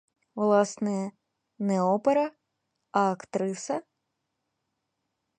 [0.35, 1.11] Власне,
[1.59, 2.31] не опера,
[2.91, 3.81] а актриса?